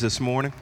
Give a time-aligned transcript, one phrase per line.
[0.00, 0.54] this morning.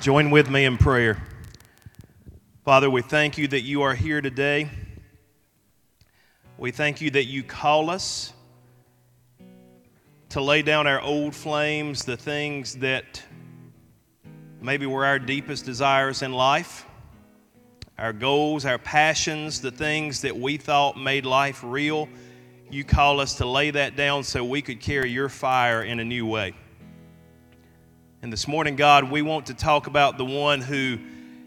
[0.00, 1.16] Join with me in prayer.
[2.66, 4.68] Father, we thank you that you are here today.
[6.58, 8.34] We thank you that you call us
[10.28, 13.22] to lay down our old flames, the things that
[14.60, 16.84] maybe were our deepest desires in life,
[17.98, 22.06] our goals, our passions, the things that we thought made life real
[22.70, 26.04] you call us to lay that down so we could carry your fire in a
[26.04, 26.54] new way.
[28.20, 30.98] And this morning, God, we want to talk about the one who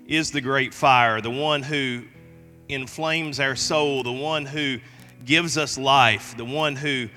[0.07, 2.03] is the great fire, the one who
[2.69, 4.79] inflames our soul, the one who
[5.25, 7.07] gives us life, the one who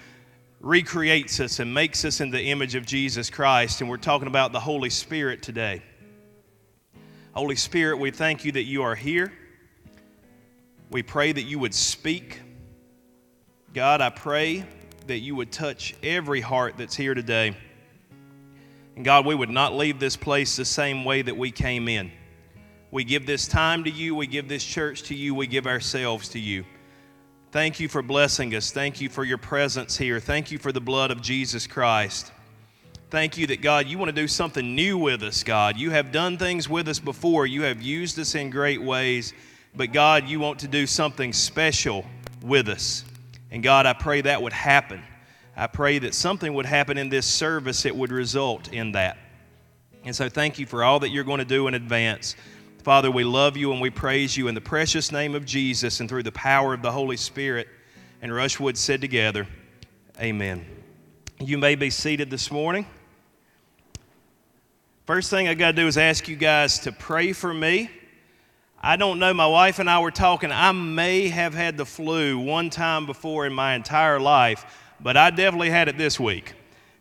[0.61, 3.81] recreates us and makes us in the image of Jesus Christ.
[3.81, 5.83] And we're talking about the Holy Spirit today.
[7.33, 9.33] Holy Spirit, we thank you that you are here.
[10.91, 12.41] We pray that you would speak
[13.75, 14.65] God, I pray
[15.09, 17.57] that you would touch every heart that's here today.
[18.95, 22.13] And God, we would not leave this place the same way that we came in.
[22.93, 26.29] We give this time to you, we give this church to you, we give ourselves
[26.31, 26.65] to you.
[27.51, 28.71] Thank you for blessing us.
[28.71, 30.21] Thank you for your presence here.
[30.21, 32.31] Thank you for the blood of Jesus Christ.
[33.11, 35.77] Thank you that, God, you want to do something new with us, God.
[35.77, 39.33] You have done things with us before, you have used us in great ways,
[39.75, 42.07] but, God, you want to do something special
[42.41, 43.05] with us.
[43.55, 45.01] And God, I pray that would happen.
[45.57, 49.17] I pray that something would happen in this service that would result in that.
[50.03, 52.35] And so thank you for all that you're going to do in advance.
[52.83, 56.09] Father, we love you and we praise you in the precious name of Jesus and
[56.09, 57.69] through the power of the Holy Spirit.
[58.23, 59.47] And Rushwood said together,
[60.21, 60.67] Amen.
[61.39, 62.89] You may be seated this morning.
[65.07, 67.89] First thing I got to do is ask you guys to pray for me.
[68.87, 69.33] I don't know.
[69.33, 70.53] My wife and I were talking.
[70.53, 74.67] I may have had the flu one time before in my entire life,
[75.01, 76.53] but I definitely had it this week.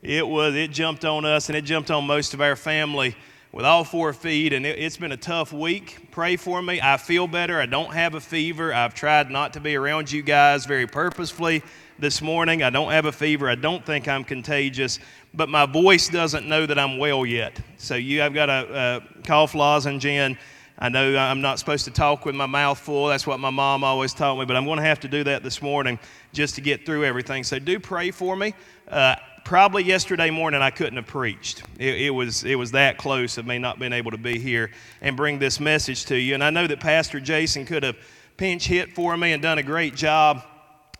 [0.02, 3.18] It was it jumped on us and it jumped on most of our family
[3.52, 6.08] with all four feet, and it, has been a tough week.
[6.10, 6.80] Pray for me.
[6.82, 7.60] I feel better.
[7.60, 8.74] I don't have a fever.
[8.74, 11.64] I've tried not to be around you guys very purposefully
[12.00, 12.64] this morning.
[12.64, 13.50] I don't have a fever.
[13.50, 15.00] I don't think I'm contagious,
[15.34, 17.60] but my voice doesn't know that I'm well yet.
[17.76, 20.38] So you, I've got a, a cough lozenge in
[20.84, 23.08] I know I'm not supposed to talk with my mouth full.
[23.08, 25.42] That's what my mom always taught me, but I'm going to have to do that
[25.42, 25.98] this morning
[26.34, 27.46] just to get through everything.
[27.46, 28.54] So do pray for me.
[28.90, 31.64] Uh, probably yesterday morning I couldn't have preached.
[31.80, 34.72] It, it, was, it was that close of me not being able to be here
[35.00, 36.34] and bring this message to you.
[36.34, 37.96] And I know that Pastor Jason could have
[38.36, 40.44] pinch hit for me and done a great job,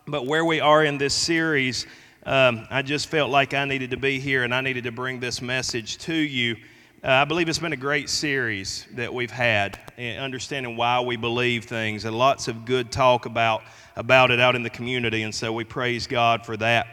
[0.08, 1.88] but where we are in this series,
[2.26, 5.20] um, I just felt like I needed to be here and I needed to bring
[5.20, 6.56] this message to you.
[7.04, 11.66] Uh, I believe it's been a great series that we've had, understanding why we believe
[11.66, 13.62] things, and lots of good talk about,
[13.98, 16.88] about it out in the community, and so we praise God for that.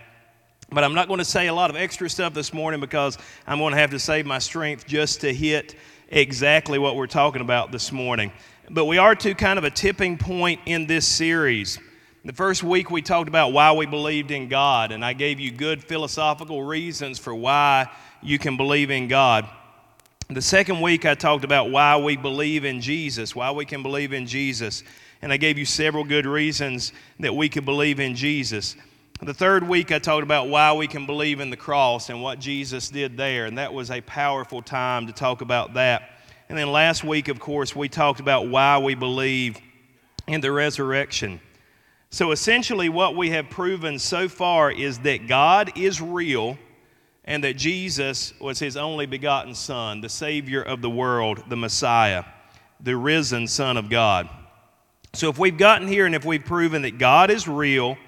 [0.69, 3.59] But I'm not going to say a lot of extra stuff this morning because I'm
[3.59, 5.77] going to have to save my strength just to hit
[6.09, 8.33] exactly what we're talking about this morning.
[8.69, 11.79] But we are to kind of a tipping point in this series.
[12.25, 15.53] The first week we talked about why we believed in God, and I gave you
[15.53, 17.89] good philosophical reasons for why
[18.21, 19.49] you can believe in God.
[20.33, 24.13] The second week, I talked about why we believe in Jesus, why we can believe
[24.13, 24.85] in Jesus.
[25.23, 28.77] And I gave you several good reasons that we could believe in Jesus.
[29.21, 32.39] The third week, I talked about why we can believe in the cross and what
[32.39, 33.47] Jesus did there.
[33.47, 36.11] And that was a powerful time to talk about that.
[36.49, 39.59] And then last week, of course, we talked about why we believe
[40.29, 41.41] in the resurrection.
[42.11, 46.57] So essentially, what we have proven so far is that God is real
[47.25, 52.25] and that Jesus was his only begotten Son, the Savior of the world, the Messiah,
[52.81, 54.29] the risen Son of God.
[55.13, 57.99] So, if we've gotten here and if we've proven that God is real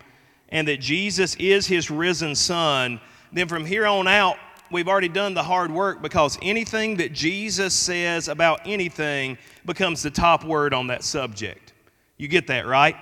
[0.49, 3.01] and that Jesus is his risen Son,
[3.33, 4.37] then from here on out,
[4.71, 9.37] we've already done the hard work because anything that Jesus says about anything
[9.67, 11.73] becomes the top word on that subject.
[12.17, 12.97] You get that, right?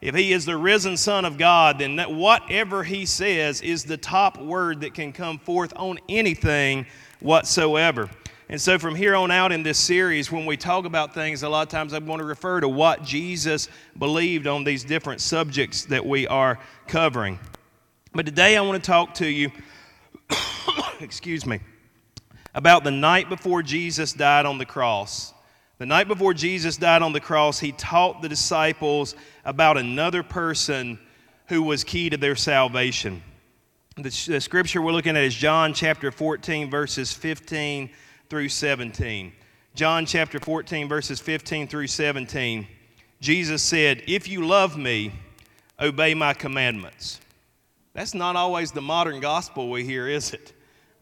[0.00, 4.38] If he is the risen Son of God, then whatever he says is the top
[4.38, 6.86] word that can come forth on anything
[7.20, 8.08] whatsoever.
[8.48, 11.48] And so, from here on out in this series, when we talk about things, a
[11.48, 15.84] lot of times I'm going to refer to what Jesus believed on these different subjects
[15.84, 16.58] that we are
[16.88, 17.38] covering.
[18.12, 19.52] But today I want to talk to you,
[21.00, 21.60] excuse me,
[22.54, 25.32] about the night before Jesus died on the cross.
[25.80, 29.14] The night before Jesus died on the cross, he taught the disciples
[29.46, 30.98] about another person
[31.46, 33.22] who was key to their salvation.
[33.96, 37.88] The, the, scripture we're looking at is John chapter 14, verses 15
[38.28, 39.32] through 17.
[39.74, 42.66] John chapter 14, verses 15 through 17.
[43.22, 45.14] Jesus said, If you love me,
[45.80, 47.22] obey my commandments.
[47.94, 50.52] That's not always the modern gospel we hear, is it?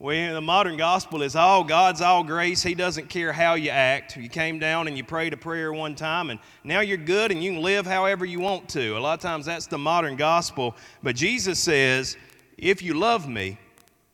[0.00, 2.62] We, the modern gospel is all God's all grace.
[2.62, 4.16] He doesn't care how you act.
[4.16, 7.42] You came down and you prayed a prayer one time, and now you're good and
[7.42, 8.96] you can live however you want to.
[8.96, 10.76] A lot of times that's the modern gospel.
[11.02, 12.16] But Jesus says,
[12.56, 13.58] If you love me,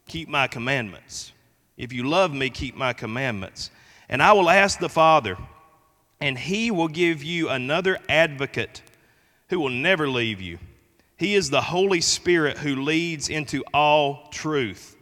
[0.09, 1.33] keep my commandments.
[1.77, 3.71] If you love me, keep my commandments.
[4.09, 5.37] And I will ask the Father,
[6.19, 8.81] and he will give you another advocate
[9.51, 10.59] who will never leave you.
[11.19, 14.94] He is the Holy Spirit who leads into all truth.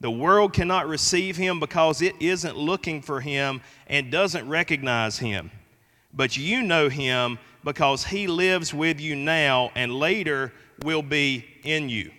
[0.00, 5.50] The world cannot receive him because it isn't looking for him and doesn't recognize him.
[6.12, 10.52] But you know him because he lives with you now and later
[10.84, 12.12] will be in you.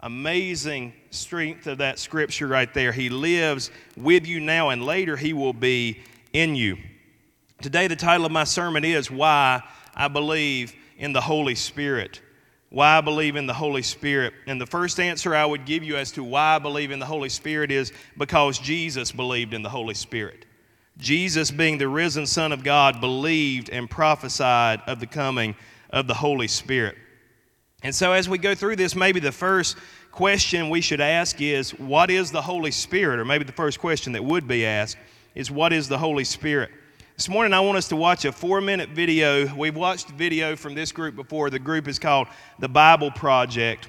[0.00, 2.92] Amazing strength of that scripture right there.
[2.92, 6.00] He lives with you now and later he will be
[6.34, 6.76] in you.
[7.62, 9.62] Today, the title of my sermon is Why
[9.94, 12.20] I Believe in the Holy Spirit
[12.74, 14.34] why I believe in the Holy Spirit.
[14.48, 17.06] And the first answer I would give you as to why I believe in the
[17.06, 20.44] Holy Spirit is because Jesus believed in the Holy Spirit.
[20.98, 25.54] Jesus, being the risen Son of God, believed and prophesied of the coming
[25.90, 26.96] of the Holy Spirit.
[27.84, 29.76] And so, as we go through this, maybe the first
[30.10, 33.20] question we should ask is, What is the Holy Spirit?
[33.20, 34.96] Or maybe the first question that would be asked
[35.36, 36.72] is, What is the Holy Spirit?
[37.16, 39.54] This morning, I want us to watch a four minute video.
[39.54, 41.48] We've watched video from this group before.
[41.48, 42.26] The group is called
[42.58, 43.88] the Bible Project.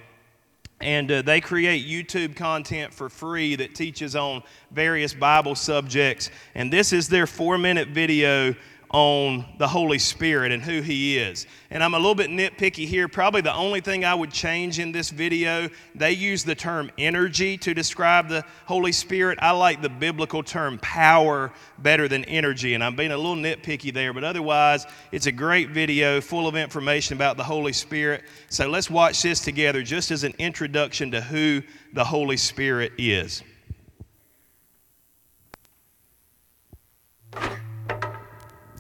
[0.80, 6.30] And uh, they create YouTube content for free that teaches on various Bible subjects.
[6.54, 8.54] And this is their four minute video
[8.92, 11.48] on the Holy Spirit and who He is.
[11.70, 13.08] And I'm a little bit nitpicky here.
[13.08, 17.58] Probably the only thing I would change in this video, they use the term energy
[17.58, 19.40] to describe the Holy Spirit.
[19.42, 22.74] I like the biblical term power better than energy.
[22.74, 26.56] And I'm being a little nitpicky there, but otherwise, it's a great video full of
[26.56, 28.24] information about the Holy Spirit.
[28.50, 31.62] So let's watch this together just as an introduction to who
[31.94, 33.44] the Holy Spirit is.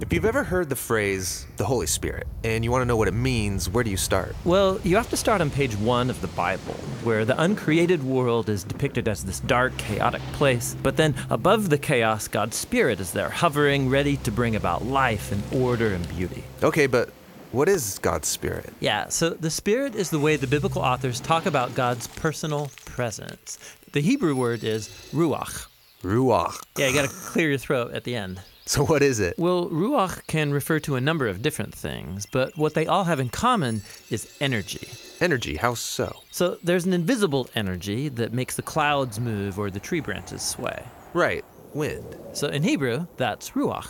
[0.01, 3.07] If you've ever heard the phrase the Holy Spirit and you want to know what
[3.07, 4.35] it means, where do you start?
[4.43, 6.73] Well, you have to start on page one of the Bible,
[7.05, 10.75] where the uncreated world is depicted as this dark, chaotic place.
[10.83, 15.31] But then above the chaos, God's Spirit is there, hovering, ready to bring about life
[15.31, 16.43] and order and beauty.
[16.61, 17.11] Okay, but
[17.53, 18.73] what is God's Spirit?
[18.81, 23.57] Yeah, so the Spirit is the way the biblical authors talk about God's personal presence.
[23.93, 25.67] The Hebrew word is ruach.
[26.03, 26.61] Ruach.
[26.77, 28.41] Yeah, you gotta clear your throat at the end.
[28.75, 29.37] So, what is it?
[29.37, 33.19] Well, ruach can refer to a number of different things, but what they all have
[33.19, 34.87] in common is energy.
[35.21, 36.23] Energy, how so?
[36.31, 40.83] So, there's an invisible energy that makes the clouds move or the tree branches sway.
[41.13, 41.45] Right,
[41.75, 42.17] wind.
[42.33, 43.87] So, in Hebrew, that's ruach.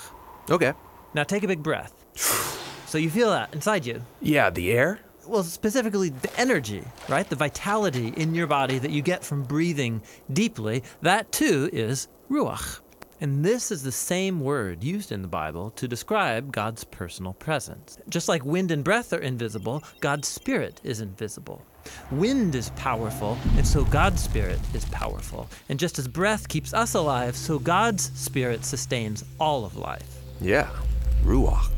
[0.49, 0.73] Okay.
[1.13, 1.93] Now, take a big breath.
[2.85, 4.01] so, you feel that inside you.
[4.21, 4.99] Yeah, the air?
[5.25, 7.27] Well, specifically the energy, right?
[7.29, 10.01] The vitality in your body that you get from breathing
[10.33, 12.81] deeply, that too is ruach.
[13.21, 17.97] And this is the same word used in the Bible to describe God's personal presence.
[18.09, 21.61] Just like wind and breath are invisible, God's Spirit is invisible.
[22.11, 25.49] Wind is powerful, and so God's Spirit is powerful.
[25.69, 30.21] And just as breath keeps us alive, so God's Spirit sustains all of life.
[30.41, 30.69] Yeah,
[31.23, 31.71] Ruach.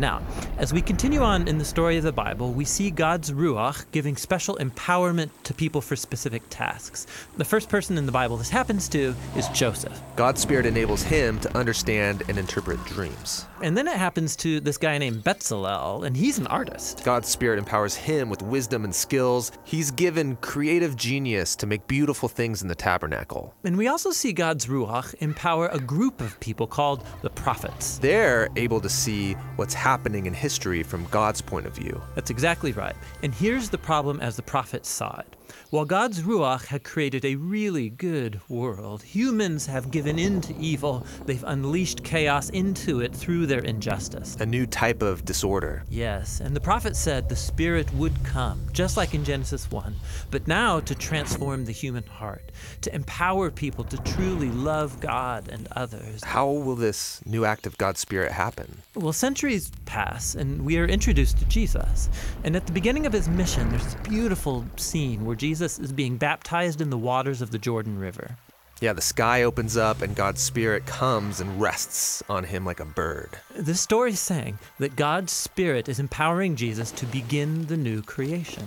[0.00, 0.22] Now,
[0.56, 4.16] as we continue on in the story of the Bible, we see God's Ruach giving
[4.16, 7.06] special empowerment to people for specific tasks.
[7.36, 10.00] The first person in the Bible this happens to is Joseph.
[10.16, 13.44] God's Spirit enables him to understand and interpret dreams.
[13.62, 17.04] And then it happens to this guy named Bezalel, and he's an artist.
[17.04, 19.52] God's Spirit empowers him with wisdom and skills.
[19.64, 23.54] He's given creative genius to make beautiful things in the tabernacle.
[23.64, 27.98] And we also see God's Ruach empower a group of people called the prophets.
[27.98, 29.89] They're able to see what's happening
[30.26, 32.00] in history from God's point of view.
[32.14, 32.94] That's exactly right.
[33.22, 35.36] And here's the problem as the prophets saw it.
[35.70, 41.06] While God's Ruach had created a really good world, humans have given in to evil.
[41.26, 44.36] They've unleashed chaos into it through their injustice.
[44.40, 45.84] A new type of disorder.
[45.88, 49.94] Yes, and the prophet said the Spirit would come, just like in Genesis 1,
[50.30, 52.50] but now to transform the human heart,
[52.82, 56.24] to empower people to truly love God and others.
[56.24, 58.82] How will this new act of God's Spirit happen?
[58.94, 62.08] Well, centuries pass, and we are introduced to Jesus.
[62.44, 66.18] And at the beginning of his mission, there's this beautiful scene where Jesus is being
[66.18, 68.36] baptized in the waters of the Jordan River.
[68.82, 72.84] Yeah, the sky opens up and God's Spirit comes and rests on him like a
[72.84, 73.30] bird.
[73.56, 78.66] This story is saying that God's Spirit is empowering Jesus to begin the new creation.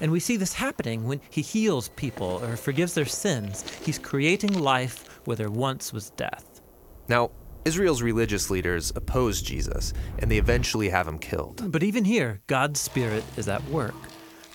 [0.00, 3.70] And we see this happening when he heals people or forgives their sins.
[3.84, 6.62] He's creating life where there once was death.
[7.06, 7.32] Now,
[7.66, 11.70] Israel's religious leaders oppose Jesus, and they eventually have him killed.
[11.70, 13.94] But even here, God's Spirit is at work.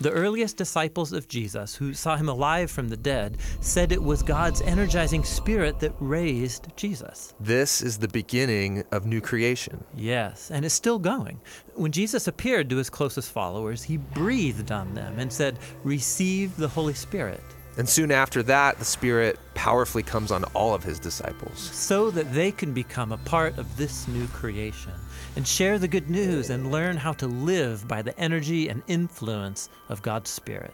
[0.02, 4.24] The earliest disciples of Jesus, who saw him alive from the dead, said it was
[4.24, 7.34] God's energizing spirit that raised Jesus.
[7.38, 9.84] This is the beginning of new creation.
[9.94, 11.42] Yes, and it's still going.
[11.76, 16.70] When Jesus appeared to his closest followers, he breathed on them and said, Receive the
[16.70, 17.44] Holy Spirit.
[17.78, 21.60] And soon after that, the Spirit powerfully comes on all of his disciples.
[21.60, 24.94] So that they can become a part of this new creation
[25.36, 29.70] and share the good news and learn how to live by the energy and influence
[29.88, 30.74] of God's Spirit.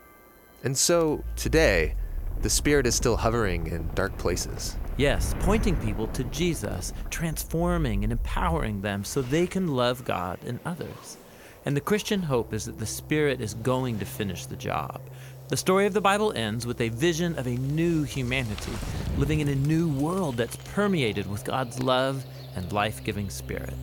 [0.63, 1.95] And so, today,
[2.41, 4.75] the Spirit is still hovering in dark places.
[4.97, 10.59] Yes, pointing people to Jesus, transforming and empowering them so they can love God and
[10.65, 11.17] others.
[11.65, 15.01] And the Christian hope is that the Spirit is going to finish the job.
[15.47, 18.71] The story of the Bible ends with a vision of a new humanity,
[19.15, 22.25] living in a new world that's permeated with God's love
[22.55, 23.75] and life giving Spirit.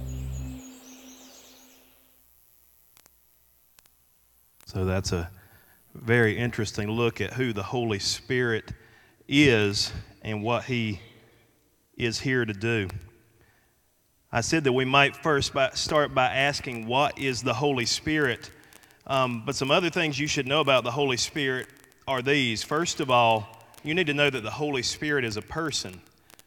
[4.66, 5.31] So that's a
[5.95, 8.73] very interesting look at who the Holy Spirit
[9.28, 9.92] is
[10.23, 10.99] and what He
[11.97, 12.88] is here to do.
[14.33, 18.50] I said that we might first by, start by asking, What is the Holy Spirit?
[19.07, 21.69] Um, but some other things you should know about the Holy Spirit
[22.07, 22.63] are these.
[22.63, 26.01] First of all, you need to know that the Holy Spirit is a person.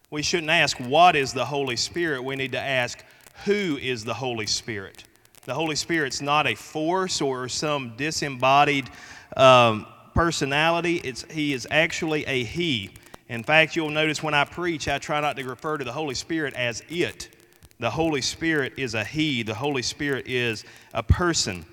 [0.10, 2.24] We shouldn't ask, What is the Holy Spirit?
[2.24, 3.04] We need to ask,
[3.46, 5.04] Who is the Holy Spirit?
[5.44, 8.90] The Holy Spirit's not a force or some disembodied
[9.38, 10.98] um, personality.
[11.04, 12.92] It's, he is actually a He.
[13.28, 16.16] In fact, you'll notice when I preach, I try not to refer to the Holy
[16.16, 17.30] Spirit as it.
[17.80, 21.66] The Holy Spirit is a He, the Holy Spirit is a person.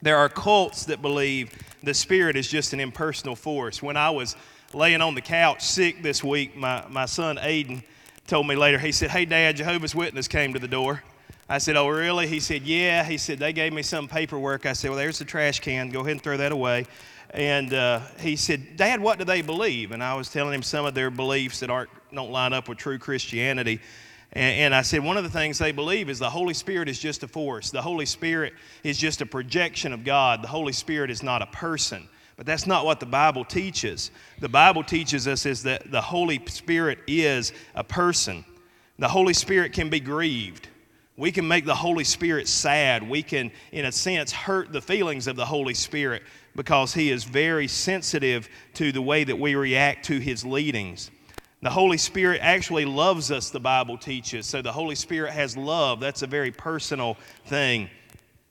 [0.00, 1.52] There are cults that believe
[1.82, 3.82] the Spirit is just an impersonal force.
[3.82, 4.36] When I was
[4.72, 7.82] laying on the couch sick this week, my, my son Aiden
[8.28, 11.02] told me later, he said, Hey, Dad, Jehovah's Witness came to the door.
[11.48, 12.28] I said, Oh, really?
[12.28, 13.02] He said, Yeah.
[13.02, 14.66] He said, They gave me some paperwork.
[14.66, 15.88] I said, Well, there's the trash can.
[15.90, 16.86] Go ahead and throw that away.
[17.30, 19.90] And uh, he said, Dad, what do they believe?
[19.90, 22.78] And I was telling him some of their beliefs that aren't, don't line up with
[22.78, 23.80] true Christianity.
[24.32, 27.22] And, I said, one of the things they believe is the Holy Spirit is just
[27.22, 27.70] a force.
[27.70, 28.52] The Holy Spirit
[28.84, 30.42] is just a projection of God.
[30.42, 32.08] The Holy Spirit is not a person.
[32.36, 34.10] But that's not what the Bible teaches.
[34.38, 38.44] The Bible teaches us is that the Holy Spirit is a person.
[38.98, 40.68] The Holy Spirit can be grieved.
[41.16, 43.08] We can make the Holy Spirit sad.
[43.08, 46.22] We can, in a sense, hurt the feelings of the Holy Spirit
[46.54, 51.10] because He is very sensitive to the way that we react to His leadings.
[51.60, 54.46] The Holy Spirit actually loves us, the Bible teaches.
[54.46, 55.98] So the Holy Spirit has love.
[55.98, 57.90] That's a very personal thing.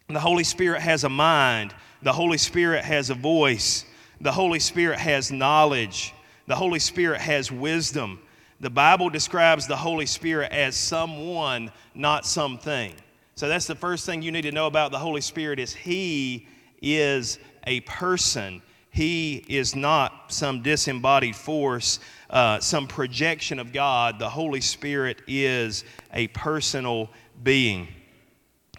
[0.09, 1.73] The Holy Spirit has a mind.
[2.01, 3.85] The Holy Spirit has a voice.
[4.19, 6.13] The Holy Spirit has knowledge.
[6.47, 8.19] The Holy Spirit has wisdom.
[8.59, 12.93] The Bible describes the Holy Spirit as someone, not something.
[13.35, 16.47] So that's the first thing you need to know about the Holy Spirit is he
[16.81, 18.61] is a person.
[18.97, 21.99] He is not some disembodied force,
[22.31, 24.17] uh, some projection of God.
[24.17, 27.11] The Holy Spirit is a personal
[27.43, 27.89] being.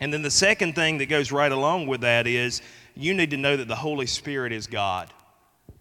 [0.01, 2.63] And then the second thing that goes right along with that is
[2.97, 5.15] you need to know that the Holy Spirit is God.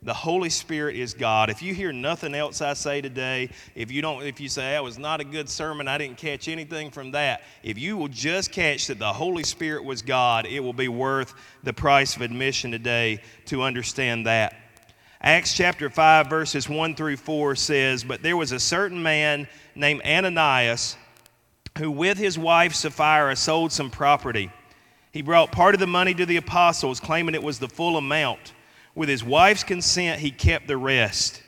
[0.08, 1.50] The Holy Spirit is God.
[1.50, 4.82] If you hear nothing else I say today, if you don't, if you say that
[4.82, 7.42] was not a good sermon, I didn't catch anything from that.
[7.62, 11.34] If you will just catch that the Holy Spirit was God, it will be worth
[11.64, 14.56] the price of admission today to understand that.
[15.20, 19.46] Acts chapter 5, verses 1 through 4 says, But there was a certain man
[19.76, 20.96] named Ananias
[21.78, 24.54] who, with his wife Sapphira, sold some property.
[25.12, 28.54] He brought part of the money to the apostles, claiming it was the full amount.
[28.98, 31.44] With his wife's consent, he kept the rest.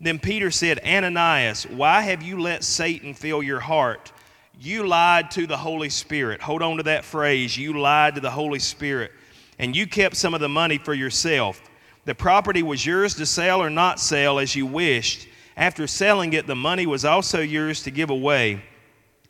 [0.00, 4.10] Then Peter said, Ananias, why have you let Satan fill your heart?
[4.58, 6.40] You lied to the Holy Spirit.
[6.40, 7.58] Hold on to that phrase.
[7.58, 9.12] You lied to the Holy Spirit.
[9.58, 11.60] And you kept some of the money for yourself.
[12.06, 15.28] The property was yours to sell or not sell as you wished.
[15.58, 18.64] After selling it, the money was also yours to give away.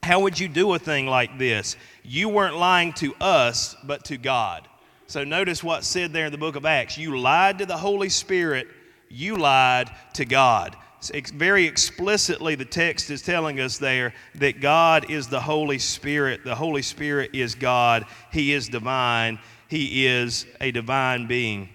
[0.00, 1.74] How would you do a thing like this?
[2.04, 4.68] You weren't lying to us, but to God.
[5.14, 6.98] So notice what's said there in the book of Acts.
[6.98, 8.66] You lied to the Holy Spirit,
[9.08, 10.76] you lied to God.
[11.14, 16.42] It's very explicitly, the text is telling us there that God is the Holy Spirit.
[16.42, 18.06] The Holy Spirit is God.
[18.32, 19.38] He is divine.
[19.68, 21.68] He is a divine being.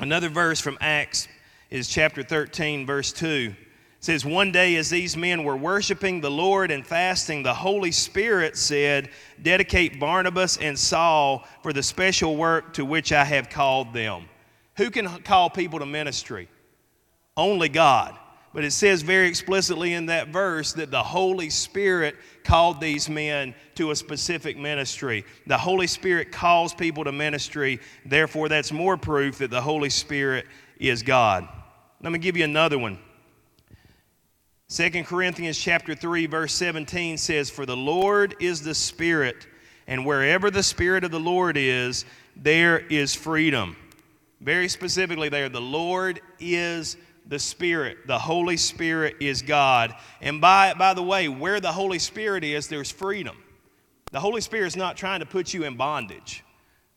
[0.00, 1.26] Another verse from Acts
[1.68, 3.56] is chapter 13, verse 2
[4.02, 8.58] says, One day as these men were worshiping the Lord and fasting, the Holy Spirit
[8.58, 9.08] said,
[9.40, 14.24] Dedicate Barnabas and Saul for the special work to which I have called them.
[14.76, 16.48] Who can call people to ministry?
[17.36, 18.18] Only God.
[18.52, 23.54] But it says very explicitly in that verse that the Holy Spirit called these men
[23.76, 25.24] to a specific ministry.
[25.46, 27.80] The Holy Spirit calls people to ministry.
[28.04, 30.46] Therefore, that's more proof that the Holy Spirit
[30.78, 31.48] is God.
[32.02, 32.98] Let me give you another one.
[34.74, 39.46] 2 Corinthians chapter 3 verse 17 says for the Lord is the spirit
[39.86, 43.76] and wherever the spirit of the Lord is there is freedom.
[44.40, 47.98] Very specifically there the Lord is the Spirit.
[48.06, 49.94] The Holy Spirit is God.
[50.20, 53.36] And by, by the way, where the Holy Spirit is, there's freedom.
[54.10, 56.42] The Holy Spirit is not trying to put you in bondage.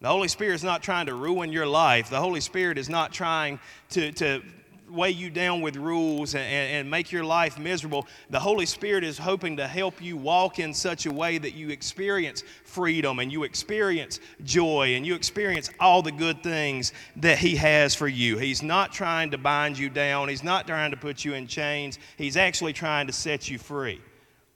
[0.01, 2.09] The Holy Spirit is not trying to ruin your life.
[2.09, 3.59] The Holy Spirit is not trying
[3.91, 4.41] to, to
[4.89, 8.07] weigh you down with rules and, and, make your life miserable.
[8.29, 11.69] The Holy Spirit is hoping to help you walk in such a way that you
[11.69, 17.55] experience freedom and you experience joy and you experience all the good things that He
[17.55, 18.37] has for you.
[18.37, 21.99] He's not trying to bind you down, He's not trying to put you in chains,
[22.17, 24.01] He's actually trying to set you free.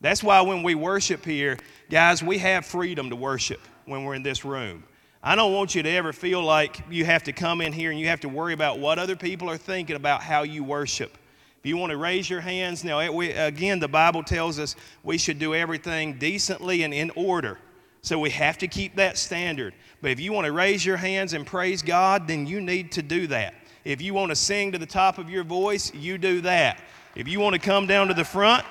[0.02, 1.58] That's why when we worship here,
[1.90, 4.84] guys, we have freedom to worship when we're in this room.
[5.22, 8.00] I don't want you to ever feel like you have to come in here and
[8.00, 11.18] you have to worry about what other people are thinking about how you worship.
[11.60, 15.18] If you want to raise your hands, now, we, again, the Bible tells us we
[15.18, 17.60] should do everything decently and in order.
[18.02, 19.74] So we have to keep that standard.
[20.02, 23.02] But if you want to raise your hands and praise God, then you need to
[23.02, 23.56] do that.
[23.84, 26.80] If you want to sing to the top of your voice, you do that.
[27.14, 28.64] If you want to come down to the front,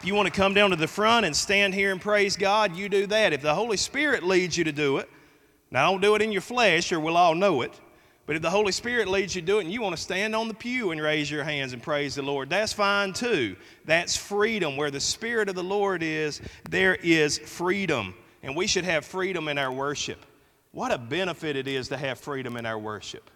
[0.00, 2.76] if you want to come down to the front and stand here and praise God,
[2.76, 3.32] you do that.
[3.32, 5.08] If the Holy Spirit leads you to do it,
[5.74, 7.80] now, don't do it in your flesh or we'll all know it.
[8.26, 10.32] But if the Holy Spirit leads you to do it and you want to stand
[10.36, 13.56] on the pew and raise your hands and praise the Lord, that's fine too.
[13.84, 14.76] That's freedom.
[14.76, 16.40] Where the Spirit of the Lord is,
[16.70, 18.14] there is freedom.
[18.44, 20.24] And we should have freedom in our worship.
[20.70, 23.28] What a benefit it is to have freedom in our worship.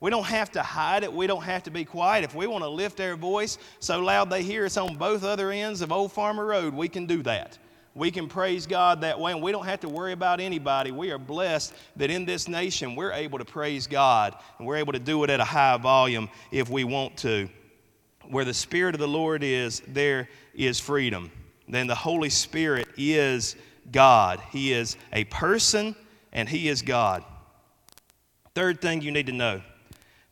[0.00, 1.12] We don't have to hide it.
[1.12, 2.24] We don't have to be quiet.
[2.24, 5.50] If we want to lift our voice so loud they hear us on both other
[5.50, 7.58] ends of Old Farmer Road, we can do that
[7.96, 10.90] we can praise God that way, and we don't have to worry about anybody.
[10.90, 14.92] We are blessed that in this nation we're able to praise God, and we're able
[14.92, 17.48] to do it at a high volume if we want to.
[18.28, 21.32] Where the Spirit of the Lord is, there is freedom.
[21.68, 23.56] Then the Holy Spirit is
[23.90, 24.40] God.
[24.50, 25.96] He is a person,
[26.34, 27.24] and He is God.
[28.54, 29.62] Third thing you need to know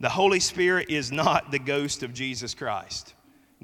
[0.00, 3.13] the Holy Spirit is not the ghost of Jesus Christ.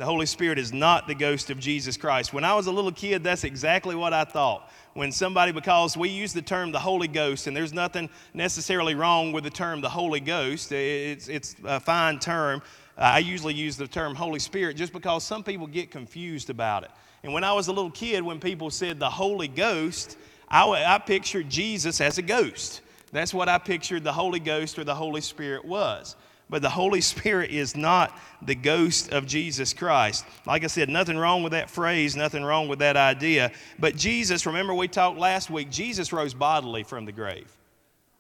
[0.01, 2.33] The Holy Spirit is not the ghost of Jesus Christ.
[2.33, 4.73] When I was a little kid, that's exactly what I thought.
[4.95, 9.31] When somebody, because we use the term the Holy Ghost, and there's nothing necessarily wrong
[9.31, 12.63] with the term the Holy Ghost, it's, it's a fine term.
[12.97, 16.91] I usually use the term Holy Spirit just because some people get confused about it.
[17.23, 20.17] And when I was a little kid, when people said the Holy Ghost,
[20.49, 22.81] I, I pictured Jesus as a ghost.
[23.13, 26.17] That's what I pictured the Holy Ghost or the Holy Spirit was.
[26.51, 30.27] But the Holy Spirit is not the ghost of Jesus Christ.
[30.47, 33.53] Like I said, nothing wrong with that phrase, nothing wrong with that idea.
[33.79, 37.57] But Jesus, remember we talked last week, Jesus rose bodily from the grave.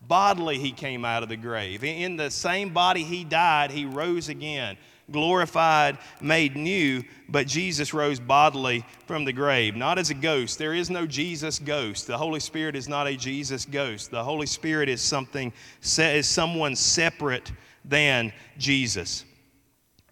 [0.07, 1.83] Bodily, he came out of the grave.
[1.83, 4.79] In the same body he died, he rose again,
[5.11, 10.57] glorified, made new, but Jesus rose bodily from the grave, not as a ghost.
[10.57, 12.07] There is no Jesus ghost.
[12.07, 14.13] The Holy Spirit is not a Jesus ghost.
[14.13, 15.53] The Holy Spirit is something,
[15.99, 17.51] is someone separate
[17.85, 19.25] than Jesus.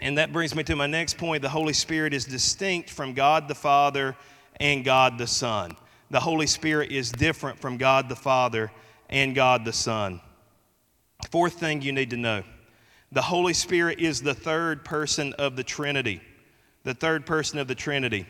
[0.00, 1.42] And that brings me to my next point.
[1.42, 4.16] The Holy Spirit is distinct from God the Father
[4.60, 5.76] and God the Son.
[6.10, 8.70] The Holy Spirit is different from God the Father
[9.10, 10.20] and God the Son.
[11.30, 12.42] Fourth thing you need to know
[13.10, 16.20] the Holy Spirit is the third person of the Trinity.
[16.84, 18.26] The third person of the Trinity.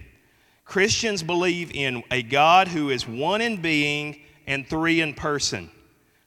[0.65, 5.71] Christians believe in a God who is one in being and three in person.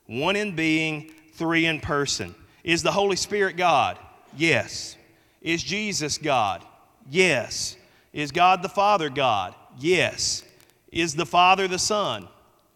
[0.07, 2.35] One in being, three in person.
[2.63, 3.97] Is the Holy Spirit God?
[4.35, 4.95] Yes.
[5.41, 6.63] Is Jesus God?
[7.09, 7.75] Yes.
[8.13, 9.55] Is God the Father God?
[9.79, 10.43] Yes.
[10.91, 12.27] Is the Father the Son?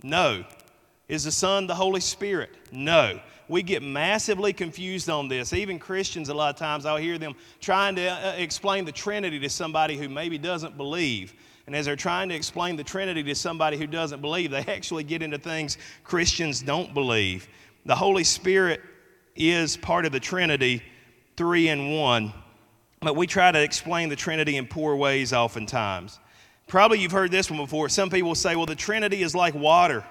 [0.03, 0.43] No.
[1.07, 2.49] Is the Son the Holy Spirit?
[2.71, 3.19] No.
[3.47, 5.53] We get massively confused on this.
[5.53, 9.39] Even Christians, a lot of times, I'll hear them trying to uh, explain the Trinity
[9.39, 11.33] to somebody who maybe doesn't believe.
[11.67, 15.03] And as they're trying to explain the Trinity to somebody who doesn't believe, they actually
[15.03, 17.47] get into things Christians don't believe.
[17.85, 18.81] The Holy Spirit
[19.35, 20.81] is part of the Trinity,
[21.35, 22.33] three in one.
[23.01, 26.19] But we try to explain the Trinity in poor ways oftentimes.
[26.67, 27.89] Probably you've heard this one before.
[27.89, 30.03] Some people say, well, the Trinity is like water.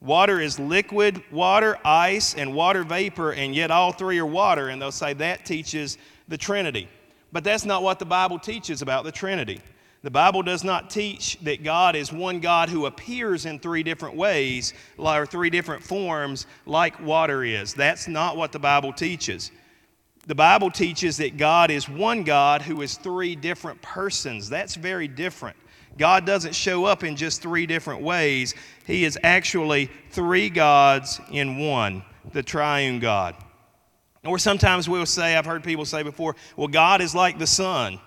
[0.00, 4.68] Water is liquid water, ice, and water vapor, and yet all three are water.
[4.68, 6.88] And they'll say that teaches the Trinity.
[7.32, 9.60] But that's not what the Bible teaches about the Trinity.
[10.02, 14.16] The Bible does not teach that God is one God who appears in three different
[14.16, 17.74] ways or three different forms like water is.
[17.74, 19.50] That's not what the Bible teaches.
[20.26, 24.48] The Bible teaches that God is one God who is three different persons.
[24.48, 25.56] That's very different.
[25.98, 28.54] God doesn't show up in just three different ways,
[28.86, 33.34] He is actually three gods in one, the triune God.
[34.24, 37.98] Or sometimes we'll say, I've heard people say before, well, God is like the sun.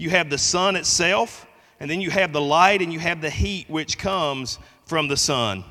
[0.00, 1.46] You have the sun itself,
[1.78, 5.16] and then you have the light and you have the heat which comes from the
[5.16, 5.62] sun.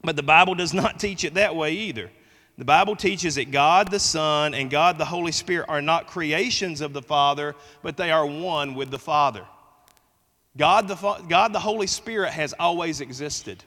[0.00, 2.08] But the Bible does not teach it that way either.
[2.56, 6.80] The Bible teaches that God the Son and God the Holy Spirit are not creations
[6.80, 9.44] of the Father, but they are one with the Father.
[10.56, 10.94] God the,
[11.28, 13.64] God the Holy Spirit has always existed.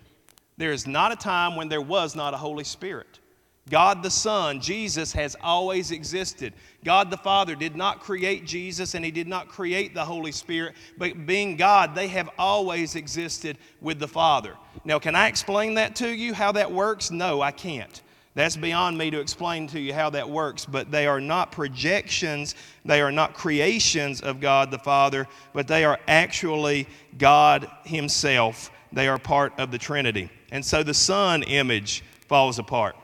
[0.56, 3.20] There is not a time when there was not a Holy Spirit.
[3.70, 6.54] God the sun, Jesus, has always existed.
[6.84, 10.76] God the Father did not create Jesus and He did not create the Holy Spirit,
[10.98, 14.56] but being God, they have always existed with the Father.
[14.84, 17.12] Now, can I explain that to you, how that works?
[17.12, 18.02] No, I can't.
[18.34, 22.56] That's beyond me to explain to you how that works, but they are not projections,
[22.86, 28.72] they are not creations of God the Father, but they are actually God Himself.
[28.94, 30.30] They are part of the Trinity.
[30.52, 32.96] And so the Son image falls apart.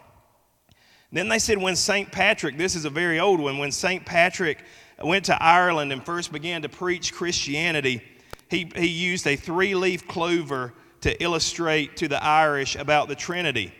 [1.11, 2.11] Then they said when St.
[2.11, 4.05] Patrick, this is a very old one, when St.
[4.05, 4.63] Patrick
[5.01, 8.01] went to Ireland and first began to preach Christianity,
[8.49, 13.73] he, he used a three leaf clover to illustrate to the Irish about the Trinity.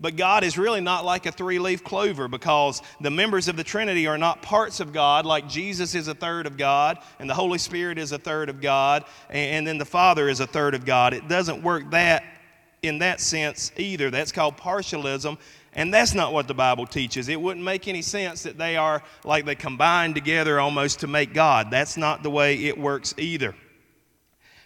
[0.00, 3.62] But God is really not like a three leaf clover because the members of the
[3.62, 7.34] Trinity are not parts of God, like Jesus is a third of God, and the
[7.34, 10.84] Holy Spirit is a third of God, and then the Father is a third of
[10.84, 11.14] God.
[11.14, 12.24] It doesn't work that
[12.82, 14.10] in that sense either.
[14.10, 15.38] That's called partialism,
[15.74, 17.28] and that's not what the Bible teaches.
[17.28, 21.32] It wouldn't make any sense that they are like they combine together almost to make
[21.32, 21.70] God.
[21.70, 23.54] That's not the way it works either.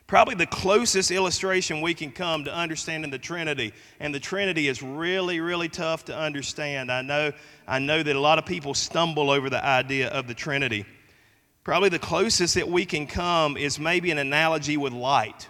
[0.07, 4.81] Probably the closest illustration we can come to understanding the Trinity, and the Trinity is
[4.81, 6.93] really, really tough to understand.
[6.93, 7.33] I know,
[7.67, 10.87] I know that a lot of people stumble over the idea of the Trinity.
[11.65, 15.49] Probably the closest that we can come is maybe an analogy with light.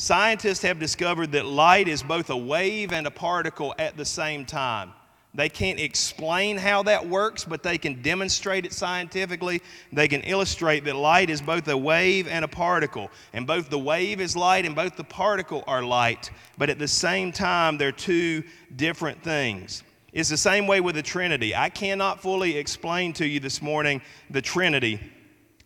[0.00, 4.46] Scientists have discovered that light is both a wave and a particle at the same
[4.46, 4.92] time.
[5.34, 9.60] They can't explain how that works, but they can demonstrate it scientifically.
[9.92, 13.10] They can illustrate that light is both a wave and a particle.
[13.32, 16.30] And both the wave is light and both the particle are light.
[16.56, 18.44] But at the same time, they're two
[18.76, 19.82] different things.
[20.12, 21.56] It's the same way with the Trinity.
[21.56, 25.00] I cannot fully explain to you this morning the Trinity,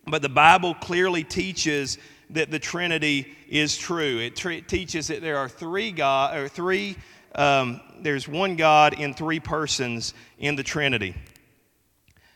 [0.07, 1.99] but the Bible clearly teaches
[2.31, 4.19] that the Trinity is true.
[4.19, 6.97] It tr- teaches that there are three God or three
[7.35, 11.15] um, there's one God in three persons in the Trinity.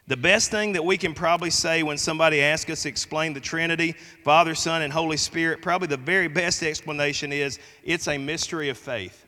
[0.08, 3.42] The best thing that we can probably say when somebody asks us to explain the
[3.42, 3.92] Trinity,
[4.24, 8.78] Father, Son, and Holy Spirit, probably the very best explanation is it's a mystery of
[8.78, 9.26] faith.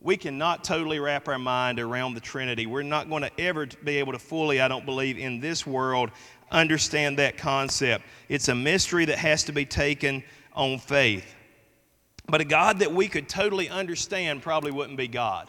[0.00, 2.66] We cannot totally wrap our mind around the Trinity.
[2.66, 6.10] We're not going to ever be able to fully, I don't believe, in this world,
[6.50, 8.04] understand that concept.
[8.28, 11.34] It's a mystery that has to be taken on faith.
[12.28, 15.48] But a God that we could totally understand probably wouldn't be God.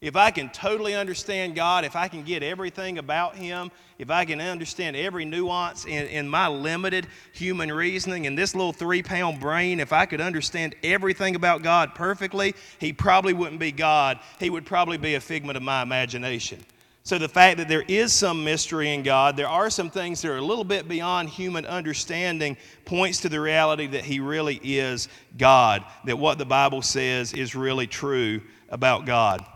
[0.00, 4.26] If I can totally understand God, if I can get everything about Him, if I
[4.26, 9.40] can understand every nuance in, in my limited human reasoning, in this little three pound
[9.40, 14.20] brain, if I could understand everything about God perfectly, He probably wouldn't be God.
[14.38, 16.62] He would probably be a figment of my imagination.
[17.06, 20.28] So, the fact that there is some mystery in God, there are some things that
[20.32, 25.06] are a little bit beyond human understanding, points to the reality that He really is
[25.38, 28.40] God, that what the Bible says is really true
[28.70, 29.46] about God.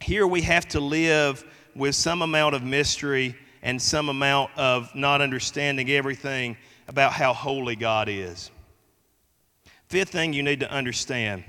[0.00, 5.20] Here we have to live with some amount of mystery and some amount of not
[5.20, 6.56] understanding everything
[6.88, 8.50] about how holy God is.
[9.88, 11.44] Fifth thing you need to understand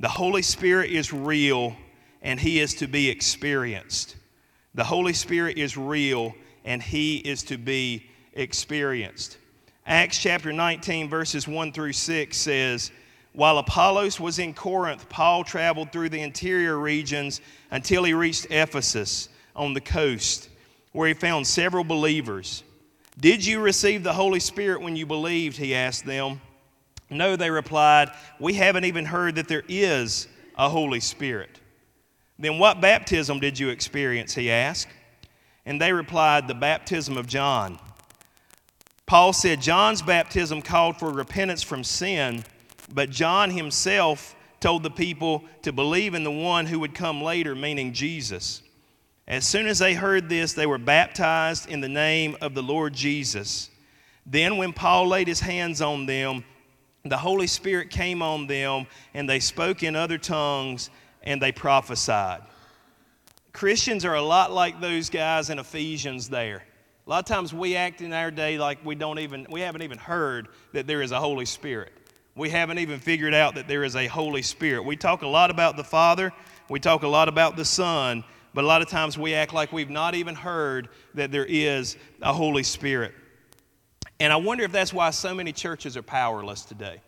[0.00, 1.74] the Holy Spirit is real
[2.20, 4.16] and He is to be experienced.
[4.74, 9.38] The Holy Spirit is real and he is to be experienced.
[9.86, 12.92] Acts chapter 19, verses 1 through 6 says,
[13.32, 19.28] While Apollos was in Corinth, Paul traveled through the interior regions until he reached Ephesus
[19.56, 20.48] on the coast,
[20.92, 22.62] where he found several believers.
[23.18, 25.56] Did you receive the Holy Spirit when you believed?
[25.56, 26.40] He asked them.
[27.10, 31.59] No, they replied, We haven't even heard that there is a Holy Spirit.
[32.40, 34.34] Then what baptism did you experience?
[34.34, 34.88] He asked.
[35.66, 37.78] And they replied, The baptism of John.
[39.04, 42.44] Paul said John's baptism called for repentance from sin,
[42.92, 47.54] but John himself told the people to believe in the one who would come later,
[47.54, 48.62] meaning Jesus.
[49.28, 52.94] As soon as they heard this, they were baptized in the name of the Lord
[52.94, 53.68] Jesus.
[54.24, 56.44] Then, when Paul laid his hands on them,
[57.04, 60.88] the Holy Spirit came on them, and they spoke in other tongues
[61.22, 62.42] and they prophesied.
[63.52, 66.62] Christians are a lot like those guys in Ephesians there.
[67.06, 69.82] A lot of times we act in our day like we don't even, we haven't
[69.82, 71.92] even heard that there is a Holy Spirit.
[72.36, 74.84] We haven't even figured out that there is a Holy Spirit.
[74.84, 76.32] We talk a lot about the Father,
[76.68, 78.22] we talk a lot about the Son,
[78.54, 81.96] but a lot of times we act like we've not even heard that there is
[82.22, 83.12] a Holy Spirit.
[84.20, 87.00] And I wonder if that's why so many churches are powerless today.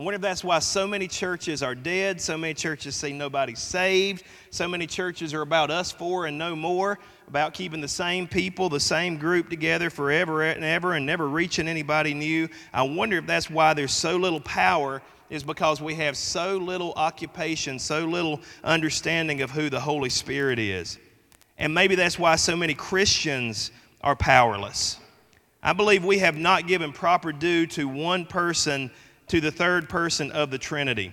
[0.00, 3.58] I wonder if that's why so many churches are dead, so many churches say nobody's
[3.58, 8.26] saved, so many churches are about us four and no more, about keeping the same
[8.26, 12.48] people, the same group together forever and ever and never reaching anybody new.
[12.72, 16.94] I wonder if that's why there's so little power is because we have so little
[16.96, 20.96] occupation, so little understanding of who the Holy Spirit is.
[21.58, 24.98] And maybe that's why so many Christians are powerless.
[25.62, 28.90] I believe we have not given proper due to one person,
[29.30, 31.12] to the third person of the Trinity.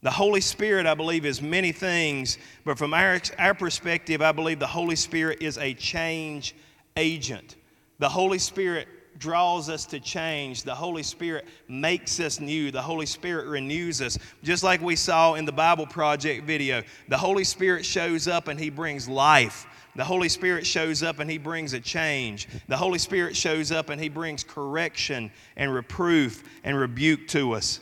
[0.00, 4.58] The Holy Spirit, I believe, is many things, but from our, our perspective, I believe
[4.58, 6.56] the Holy Spirit is a change
[6.96, 7.56] agent.
[7.98, 10.62] The Holy Spirit draws us to change.
[10.62, 12.70] The Holy Spirit makes us new.
[12.70, 14.16] The Holy Spirit renews us.
[14.42, 18.58] Just like we saw in the Bible Project video, the Holy Spirit shows up and
[18.58, 19.66] He brings life.
[19.96, 22.48] The Holy Spirit shows up and He brings a change.
[22.68, 27.80] The Holy Spirit shows up and He brings correction and reproof and rebuke to us.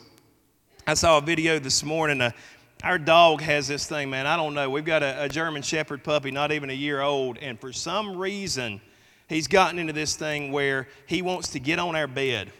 [0.85, 2.21] I saw a video this morning.
[2.21, 2.31] Uh,
[2.83, 4.27] our dog has this thing, man.
[4.27, 4.69] I don't know.
[4.69, 8.17] We've got a, a German Shepherd puppy, not even a year old, and for some
[8.17, 8.81] reason,
[9.27, 12.51] he's gotten into this thing where he wants to get on our bed.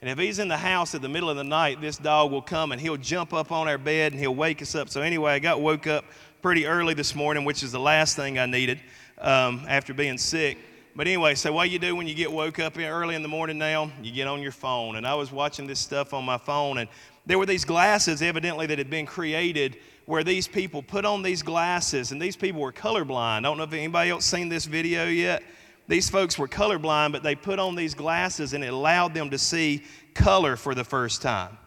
[0.00, 2.40] And if he's in the house at the middle of the night, this dog will
[2.40, 4.88] come and he'll jump up on our bed and he'll wake us up.
[4.88, 6.06] So, anyway, I got woke up
[6.42, 8.80] pretty early this morning, which is the last thing I needed
[9.18, 10.58] um, after being sick.
[10.96, 13.58] But anyway, so what you do when you get woke up early in the morning
[13.58, 14.96] now, you get on your phone.
[14.96, 16.88] And I was watching this stuff on my phone, and
[17.26, 19.76] there were these glasses, evidently, that had been created
[20.06, 23.38] where these people put on these glasses, and these people were colorblind.
[23.38, 25.42] I don't know if anybody else seen this video yet.
[25.86, 29.38] These folks were colorblind, but they put on these glasses and it allowed them to
[29.38, 29.82] see
[30.14, 31.58] color for the first time.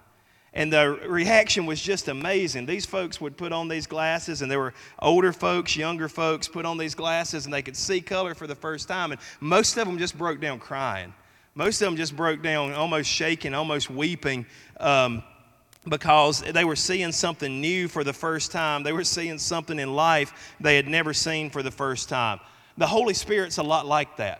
[0.55, 2.67] And the reaction was just amazing.
[2.67, 6.65] These folks would put on these glasses, and there were older folks, younger folks, put
[6.65, 9.11] on these glasses, and they could see color for the first time.
[9.11, 11.13] And most of them just broke down crying.
[11.55, 14.45] Most of them just broke down, almost shaking, almost weeping,
[14.79, 15.23] um,
[15.87, 18.83] because they were seeing something new for the first time.
[18.83, 22.39] They were seeing something in life they had never seen for the first time.
[22.77, 24.39] The Holy Spirit's a lot like that.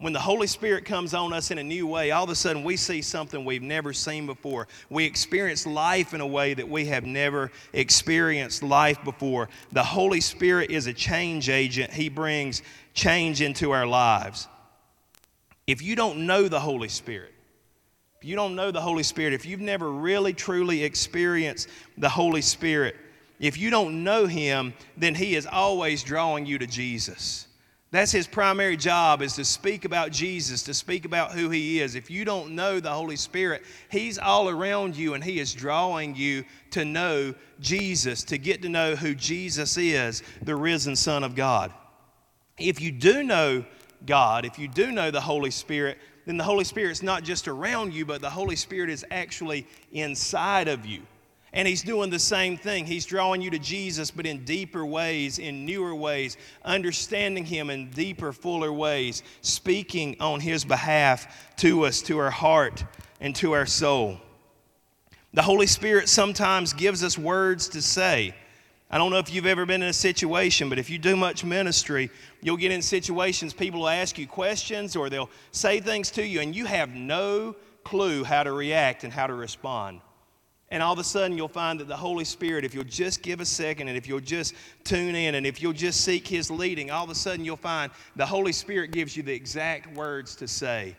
[0.00, 2.64] When the Holy Spirit comes on us in a new way, all of a sudden
[2.64, 4.66] we see something we've never seen before.
[4.88, 9.50] We experience life in a way that we have never experienced life before.
[9.72, 12.62] The Holy Spirit is a change agent, He brings
[12.94, 14.48] change into our lives.
[15.66, 17.34] If you don't know the Holy Spirit,
[18.16, 22.40] if you don't know the Holy Spirit, if you've never really truly experienced the Holy
[22.40, 22.96] Spirit,
[23.38, 27.48] if you don't know Him, then He is always drawing you to Jesus.
[27.92, 31.96] That's his primary job is to speak about Jesus, to speak about who he is.
[31.96, 36.14] If you don't know the Holy Spirit, he's all around you and he is drawing
[36.14, 41.34] you to know Jesus, to get to know who Jesus is, the risen Son of
[41.34, 41.72] God.
[42.58, 43.64] If you do know
[44.06, 47.92] God, if you do know the Holy Spirit, then the Holy Spirit's not just around
[47.92, 51.02] you, but the Holy Spirit is actually inside of you.
[51.52, 52.86] And he's doing the same thing.
[52.86, 57.90] He's drawing you to Jesus, but in deeper ways, in newer ways, understanding him in
[57.90, 62.84] deeper, fuller ways, speaking on his behalf to us, to our heart,
[63.20, 64.18] and to our soul.
[65.34, 68.34] The Holy Spirit sometimes gives us words to say.
[68.92, 71.44] I don't know if you've ever been in a situation, but if you do much
[71.44, 72.10] ministry,
[72.42, 76.40] you'll get in situations, people will ask you questions or they'll say things to you,
[76.40, 80.00] and you have no clue how to react and how to respond.
[80.72, 83.40] And all of a sudden, you'll find that the Holy Spirit, if you'll just give
[83.40, 84.54] a second and if you'll just
[84.84, 87.90] tune in and if you'll just seek His leading, all of a sudden you'll find
[88.14, 90.94] the Holy Spirit gives you the exact words to say.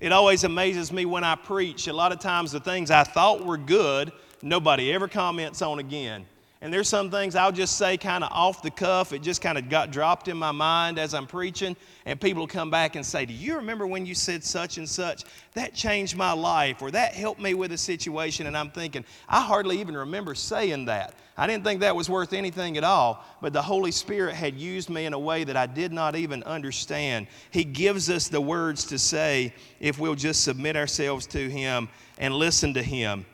[0.00, 1.88] It always amazes me when I preach.
[1.88, 6.24] A lot of times, the things I thought were good, nobody ever comments on again.
[6.62, 9.12] And there's some things I'll just say kind of off the cuff.
[9.12, 11.74] It just kind of got dropped in my mind as I'm preaching.
[12.06, 14.88] And people will come back and say, Do you remember when you said such and
[14.88, 15.24] such?
[15.54, 18.46] That changed my life, or that helped me with a situation.
[18.46, 21.14] And I'm thinking, I hardly even remember saying that.
[21.36, 23.24] I didn't think that was worth anything at all.
[23.40, 26.44] But the Holy Spirit had used me in a way that I did not even
[26.44, 27.26] understand.
[27.50, 32.32] He gives us the words to say if we'll just submit ourselves to Him and
[32.32, 33.26] listen to Him.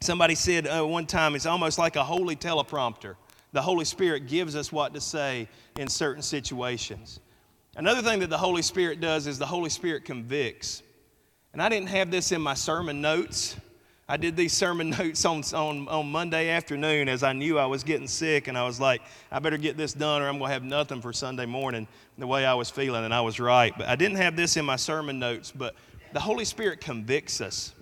[0.00, 3.16] Somebody said uh, one time it's almost like a holy teleprompter.
[3.52, 7.20] The Holy Spirit gives us what to say in certain situations.
[7.76, 10.82] Another thing that the Holy Spirit does is the Holy Spirit convicts.
[11.52, 13.56] And I didn't have this in my sermon notes,
[14.08, 17.82] I did these sermon notes on, on, on Monday afternoon as I knew I was
[17.82, 20.52] getting sick, and I was like, I better get this done or I'm going to
[20.52, 23.72] have nothing for Sunday morning the way I was feeling, and I was right.
[23.76, 25.74] But I didn't have this in my sermon notes, but
[26.12, 27.72] the Holy Spirit convicts us.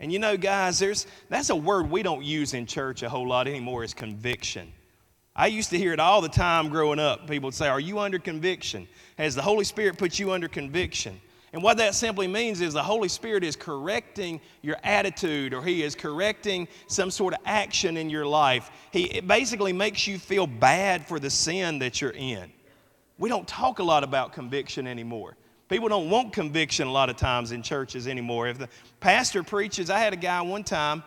[0.00, 3.28] And you know, guys, there's, that's a word we don't use in church a whole
[3.28, 4.72] lot anymore is conviction.
[5.36, 7.28] I used to hear it all the time growing up.
[7.28, 8.88] People would say, Are you under conviction?
[9.18, 11.20] Has the Holy Spirit put you under conviction?
[11.52, 15.82] And what that simply means is the Holy Spirit is correcting your attitude or He
[15.82, 18.70] is correcting some sort of action in your life.
[18.92, 22.52] He it basically makes you feel bad for the sin that you're in.
[23.18, 25.36] We don't talk a lot about conviction anymore.
[25.70, 28.48] People don't want conviction a lot of times in churches anymore.
[28.48, 31.04] If the pastor preaches, I had a guy one time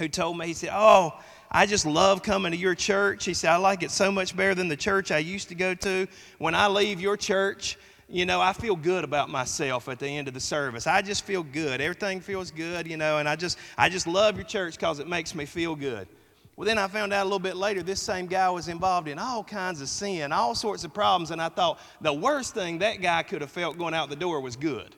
[0.00, 1.14] who told me, he said, Oh,
[1.48, 3.24] I just love coming to your church.
[3.24, 5.74] He said, I like it so much better than the church I used to go
[5.74, 6.08] to.
[6.38, 7.78] When I leave your church,
[8.08, 10.88] you know, I feel good about myself at the end of the service.
[10.88, 11.80] I just feel good.
[11.80, 15.06] Everything feels good, you know, and I just I just love your church because it
[15.06, 16.08] makes me feel good.
[16.56, 19.18] Well, then I found out a little bit later this same guy was involved in
[19.18, 23.02] all kinds of sin, all sorts of problems, and I thought the worst thing that
[23.02, 24.94] guy could have felt going out the door was good.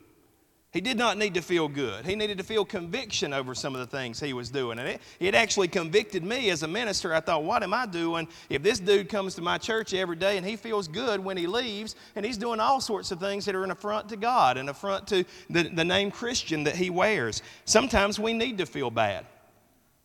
[0.77, 2.05] He did not need to feel good.
[2.05, 4.79] He needed to feel conviction over some of the things he was doing.
[4.79, 7.15] And it, it actually convicted me as a minister.
[7.15, 10.37] I thought, what am I doing if this dude comes to my church every day
[10.37, 13.55] and he feels good when he leaves and he's doing all sorts of things that
[13.55, 17.43] are an affront to God, an affront to the, the name Christian that he wears?
[17.65, 19.25] Sometimes we need to feel bad.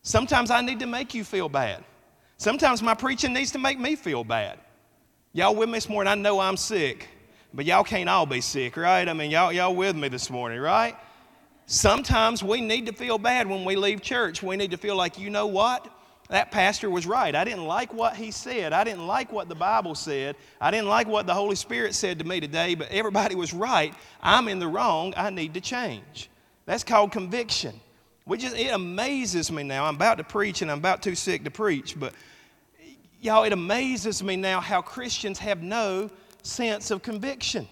[0.02, 1.84] Sometimes I need to make you feel bad.
[2.36, 4.58] Sometimes my preaching needs to make me feel bad.
[5.32, 6.10] Y'all with me this morning?
[6.10, 7.08] I know I'm sick.
[7.54, 9.06] But y'all can't all be sick, right?
[9.06, 10.96] I mean, y'all, y'all with me this morning, right?
[11.66, 14.42] Sometimes we need to feel bad when we leave church.
[14.42, 15.88] We need to feel like, you know what?
[16.30, 17.34] That pastor was right.
[17.34, 18.72] I didn't like what he said.
[18.72, 20.34] I didn't like what the Bible said.
[20.60, 23.94] I didn't like what the Holy Spirit said to me today, but everybody was right.
[24.22, 25.12] I'm in the wrong.
[25.16, 26.30] I need to change.
[26.64, 27.78] That's called conviction.
[28.24, 29.84] We just, it amazes me now.
[29.84, 32.14] I'm about to preach and I'm about too sick to preach, but
[33.20, 36.10] y'all, it amazes me now how Christians have no
[36.42, 37.68] sense of conviction.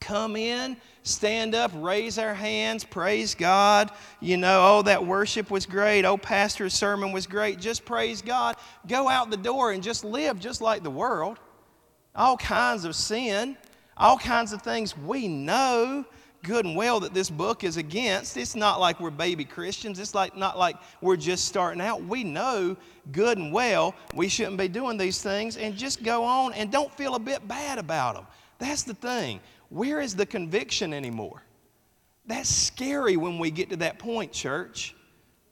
[0.00, 3.90] Come in, stand up, raise our hands, praise God.
[4.20, 6.04] You know, oh, that worship was great.
[6.04, 7.58] Oh, pastor's sermon was great.
[7.58, 8.56] Just praise God.
[8.86, 11.38] Go out the door and just live just like the world.
[12.14, 13.56] All kinds of sin,
[13.96, 16.04] all kinds of things we know
[16.42, 18.36] good and well that this book is against.
[18.36, 19.98] It's not like we're baby Christians.
[19.98, 22.02] It's like not like we're just starting out.
[22.04, 22.76] We know
[23.12, 26.92] good and well we shouldn't be doing these things and just go on and don't
[26.92, 28.26] feel a bit bad about them.
[28.58, 29.40] That's the thing.
[29.70, 31.42] Where is the conviction anymore?
[32.26, 34.94] That's scary when we get to that point, church.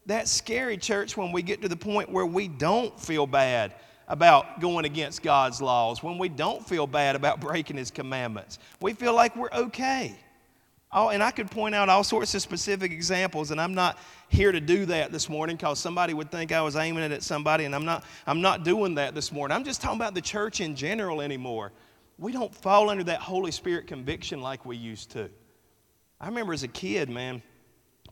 [0.05, 3.75] That's scary, church, when we get to the point where we don't feel bad
[4.09, 8.59] about going against God's laws, when we don't feel bad about breaking His commandments.
[8.81, 10.17] We feel like we're okay.
[10.93, 14.53] Oh, and I could point out all sorts of specific examples, and I'm not here
[14.53, 17.65] to do that this morning because somebody would think I was aiming it at somebody,
[17.65, 19.57] and I'm not, I'm not doing that this morning.
[19.57, 21.73] I'm just talking about the church in general anymore.
[22.19, 25.29] We don't fall under that Holy Spirit conviction like we used to.
[26.21, 27.43] I remember as a kid, man,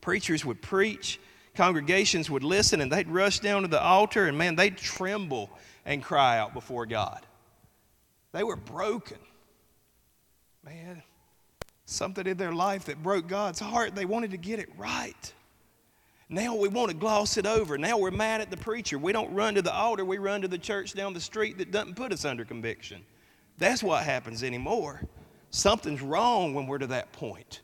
[0.01, 1.19] preachers would preach,
[1.55, 5.49] congregations would listen, and they'd rush down to the altar, and man, they'd tremble
[5.85, 7.25] and cry out before God.
[8.31, 9.17] They were broken.
[10.63, 11.01] Man,
[11.85, 13.95] something in their life that broke God's heart.
[13.95, 15.33] They wanted to get it right.
[16.27, 17.77] Now we want to gloss it over.
[17.77, 18.97] Now we're mad at the preacher.
[18.97, 21.71] We don't run to the altar, we run to the church down the street that
[21.71, 23.03] doesn't put us under conviction.
[23.57, 25.01] That's what happens anymore.
[25.51, 27.61] Something's wrong when we're to that point.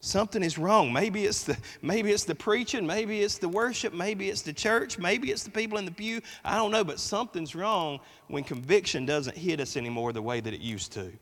[0.00, 0.90] Something is wrong.
[0.94, 4.98] Maybe it's the maybe it's the preaching, maybe it's the worship, maybe it's the church,
[4.98, 6.22] maybe it's the people in the pew.
[6.42, 10.54] I don't know, but something's wrong when conviction doesn't hit us anymore the way that
[10.54, 11.12] it used to.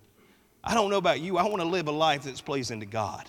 [0.69, 1.39] I don't know about you.
[1.39, 3.27] I want to live a life that's pleasing to God.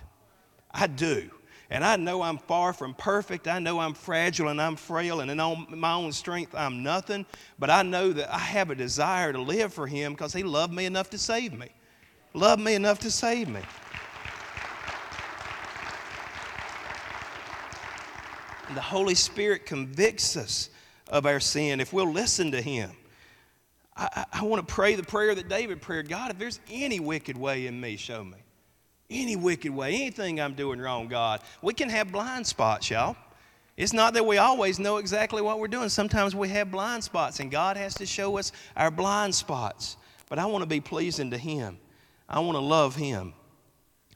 [0.71, 1.32] I do.
[1.69, 3.47] And I know I'm far from perfect.
[3.47, 7.25] I know I'm fragile and I'm frail, and in my own strength, I'm nothing.
[7.58, 10.73] But I know that I have a desire to live for Him because He loved
[10.73, 11.69] me enough to save me.
[12.34, 13.62] Loved me enough to save me.
[18.67, 20.69] And the Holy Spirit convicts us
[21.08, 22.91] of our sin if we'll listen to Him.
[23.99, 27.38] I, I want to pray the prayer that David prayed God, if there's any wicked
[27.38, 28.38] way in me, show me.
[29.09, 31.41] Any wicked way, anything I'm doing wrong, God.
[31.62, 33.17] We can have blind spots, y'all.
[33.75, 35.89] It's not that we always know exactly what we're doing.
[35.89, 39.97] Sometimes we have blind spots, and God has to show us our blind spots.
[40.30, 41.78] But I want to be pleasing to Him,
[42.28, 43.34] I want to love Him.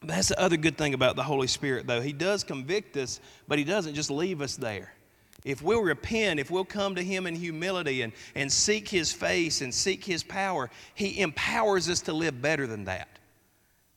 [0.01, 2.01] That's the other good thing about the Holy Spirit, though.
[2.01, 4.93] He does convict us, but He doesn't just leave us there.
[5.45, 9.61] If we'll repent, if we'll come to Him in humility and, and seek His face
[9.61, 13.07] and seek His power, He empowers us to live better than that.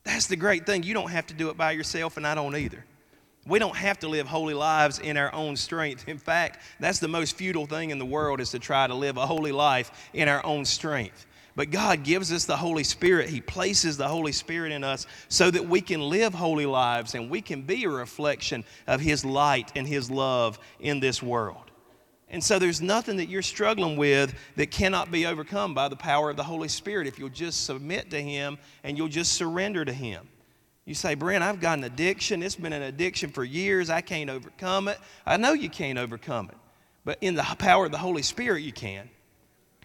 [0.04, 0.82] That's the great thing.
[0.82, 2.84] You don't have to do it by yourself, and I don't either.
[3.46, 6.08] We don't have to live holy lives in our own strength.
[6.08, 9.16] In fact, that's the most futile thing in the world is to try to live
[9.16, 11.26] a holy life in our own strength.
[11.56, 13.30] But God gives us the Holy Spirit.
[13.30, 17.30] He places the Holy Spirit in us so that we can live holy lives and
[17.30, 21.70] we can be a reflection of His light and His love in this world.
[22.28, 26.28] And so there's nothing that you're struggling with that cannot be overcome by the power
[26.28, 29.92] of the Holy Spirit if you'll just submit to Him and you'll just surrender to
[29.92, 30.28] Him.
[30.84, 32.42] You say, Brent, I've got an addiction.
[32.42, 33.88] It's been an addiction for years.
[33.88, 34.98] I can't overcome it.
[35.24, 36.56] I know you can't overcome it.
[37.04, 39.08] But in the power of the Holy Spirit, you can.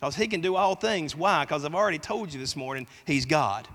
[0.01, 1.15] Because He can do all things.
[1.15, 1.45] Why?
[1.45, 3.67] Because I've already told you this morning, He's God.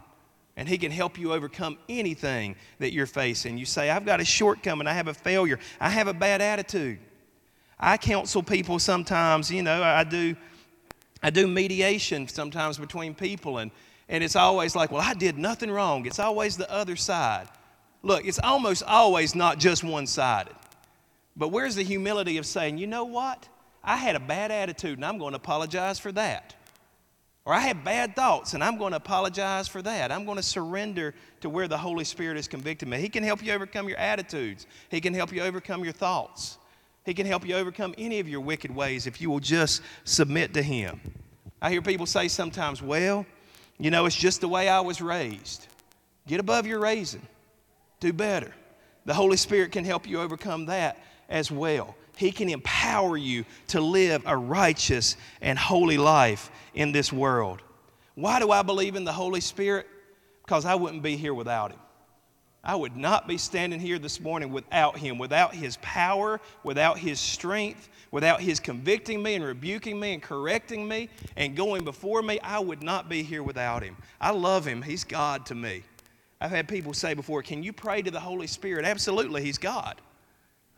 [0.56, 3.56] And He can help you overcome anything that you're facing.
[3.56, 4.88] You say, I've got a shortcoming.
[4.88, 5.60] I have a failure.
[5.80, 6.98] I have a bad attitude.
[7.78, 10.34] I counsel people sometimes, you know, I do,
[11.22, 13.70] I do mediation sometimes between people, and,
[14.08, 16.06] and it's always like, well, I did nothing wrong.
[16.06, 17.48] It's always the other side.
[18.02, 20.54] Look, it's almost always not just one sided.
[21.36, 23.46] But where's the humility of saying, you know what?
[23.86, 26.54] I had a bad attitude and I'm going to apologize for that.
[27.44, 30.10] Or I had bad thoughts and I'm going to apologize for that.
[30.10, 32.98] I'm going to surrender to where the Holy Spirit has convicted me.
[32.98, 36.58] He can help you overcome your attitudes, He can help you overcome your thoughts.
[37.04, 40.52] He can help you overcome any of your wicked ways if you will just submit
[40.54, 41.00] to Him.
[41.62, 43.24] I hear people say sometimes, well,
[43.78, 45.68] you know, it's just the way I was raised.
[46.26, 47.22] Get above your raising,
[48.00, 48.52] do better.
[49.04, 51.94] The Holy Spirit can help you overcome that as well.
[52.16, 57.62] He can empower you to live a righteous and holy life in this world.
[58.14, 59.86] Why do I believe in the Holy Spirit?
[60.42, 61.80] Because I wouldn't be here without Him.
[62.64, 67.20] I would not be standing here this morning without Him, without His power, without His
[67.20, 72.40] strength, without His convicting me and rebuking me and correcting me and going before me.
[72.40, 73.96] I would not be here without Him.
[74.20, 74.80] I love Him.
[74.80, 75.82] He's God to me.
[76.40, 78.86] I've had people say before, Can you pray to the Holy Spirit?
[78.86, 80.00] Absolutely, He's God.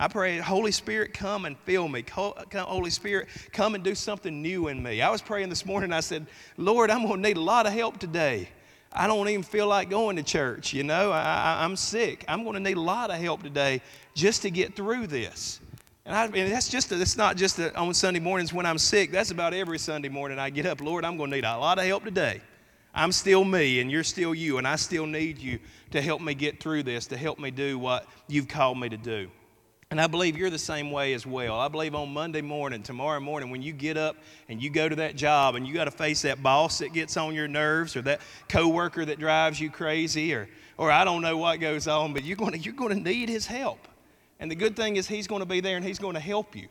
[0.00, 2.04] I pray, Holy Spirit, come and fill me.
[2.08, 5.02] Holy Spirit, come and do something new in me.
[5.02, 5.92] I was praying this morning.
[5.92, 6.26] I said,
[6.56, 8.48] Lord, I'm going to need a lot of help today.
[8.92, 11.10] I don't even feel like going to church, you know.
[11.10, 12.24] I, am sick.
[12.28, 13.82] I'm going to need a lot of help today
[14.14, 15.58] just to get through this.
[16.06, 19.10] And, I, and that's just, it's not just on Sunday mornings when I'm sick.
[19.10, 20.80] That's about every Sunday morning I get up.
[20.80, 22.40] Lord, I'm going to need a lot of help today.
[22.94, 25.58] I'm still me and you're still you, and I still need you
[25.90, 28.96] to help me get through this, to help me do what you've called me to
[28.96, 29.28] do.
[29.90, 31.58] And I believe you're the same way as well.
[31.58, 34.16] I believe on Monday morning, tomorrow morning, when you get up
[34.48, 37.16] and you go to that job and you got to face that boss that gets
[37.16, 38.20] on your nerves or that
[38.50, 42.36] coworker that drives you crazy or, or I don't know what goes on, but you're
[42.36, 43.88] going to, you're going to need his help.
[44.40, 46.54] And the good thing is he's going to be there and he's going to help
[46.54, 46.68] you.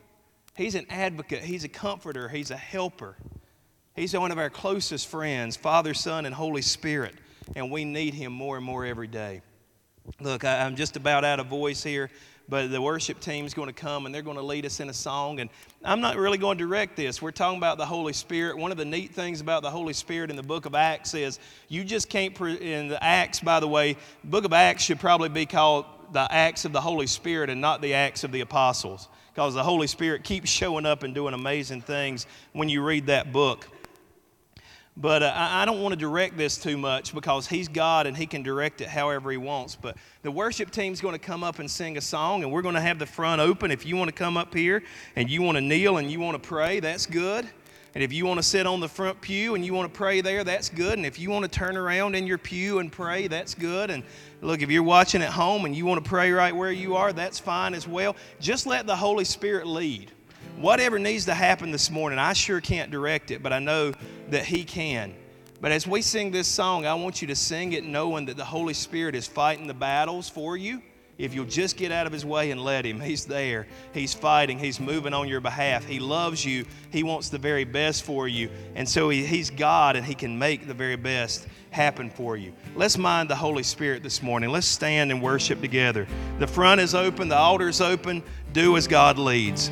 [0.55, 3.15] He's an advocate, he's a comforter, he's a helper.
[3.95, 7.15] He's one of our closest friends, Father, Son, and Holy Spirit,
[7.55, 9.41] and we need him more and more every day.
[10.19, 12.11] Look, I, I'm just about out of voice here
[12.49, 14.89] but the worship team is going to come and they're going to lead us in
[14.89, 15.39] a song.
[15.39, 15.49] And
[15.83, 17.21] I'm not really going to direct this.
[17.21, 18.57] We're talking about the Holy Spirit.
[18.57, 21.39] One of the neat things about the Holy Spirit in the book of Acts is
[21.67, 25.29] you just can't, pre- in the Acts, by the way, book of Acts should probably
[25.29, 29.09] be called the Acts of the Holy Spirit and not the Acts of the Apostles
[29.33, 33.31] because the Holy Spirit keeps showing up and doing amazing things when you read that
[33.31, 33.67] book.
[34.99, 38.17] But uh, I, I don't want to direct this too much because He's God and
[38.17, 39.75] He can direct it however He wants.
[39.75, 42.75] But the worship team's going to come up and sing a song, and we're going
[42.75, 43.69] to have the front open.
[43.69, 44.83] If you want to come up here
[45.15, 47.47] and you want to kneel and you want to pray, that's good.
[47.93, 50.21] And if you want to sit on the front pew and you want to pray
[50.21, 50.97] there, that's good.
[50.97, 53.89] And if you want to turn around in your pew and pray, that's good.
[53.89, 54.03] And
[54.41, 57.13] look, if you're watching at home and you want to pray right where you are,
[57.13, 58.15] that's fine as well.
[58.39, 60.11] Just let the Holy Spirit lead
[60.57, 63.93] whatever needs to happen this morning, I sure can't direct it, but I know
[64.29, 65.13] that He can.
[65.59, 68.45] But as we sing this song, I want you to sing it knowing that the
[68.45, 70.81] Holy Spirit is fighting the battles for you.
[71.17, 73.65] If you'll just get out of His way and let Him, He's there.
[73.91, 74.59] He's fighting.
[74.59, 75.83] He's moving on your behalf.
[75.83, 76.65] He loves you.
[76.91, 78.51] He wants the very best for you.
[78.75, 82.53] And so he, He's God and He can make the very best happen for you.
[82.75, 84.51] Let's mind the Holy Spirit this morning.
[84.51, 86.07] Let's stand and worship together.
[86.37, 88.21] The front is open, the altar is open.
[88.53, 89.71] Do as God leads.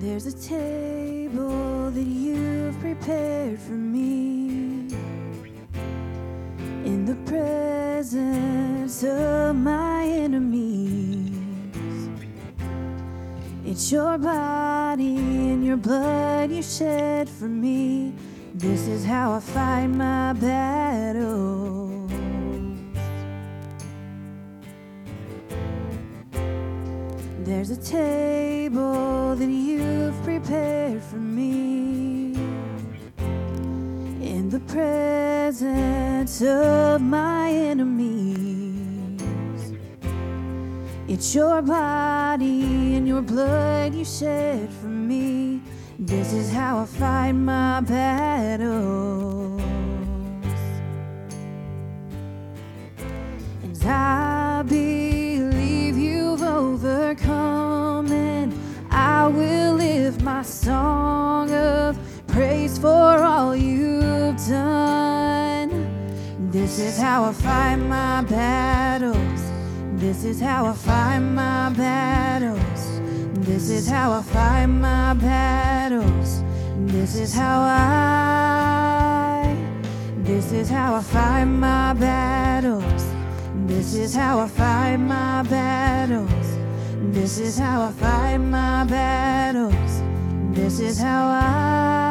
[0.00, 4.86] There's a table that you've prepared for me
[6.84, 11.36] in the presence of my enemies.
[13.66, 18.14] It's your body and your blood you shed for me.
[18.54, 22.08] This is how I fight my battles.
[27.44, 29.77] There's a table that you've
[30.48, 32.32] prepared for me
[34.22, 39.20] in the presence of my enemies.
[41.06, 45.60] It's your body and your blood you shed for me.
[45.98, 49.60] This is how I fight my battles.
[53.62, 54.27] And I
[60.38, 62.88] my song of praise for
[63.24, 65.68] all you've done.
[66.52, 69.40] This is how I fight my battles.
[70.00, 73.00] This is how I fight my battles.
[73.48, 76.44] This is how I fight my battles.
[76.86, 78.76] This is how I.
[80.18, 83.04] This is how I fight my battles.
[83.66, 86.58] This is how I fight my battles.
[87.12, 90.07] This is how I fight my battles.
[90.58, 92.07] This is how I.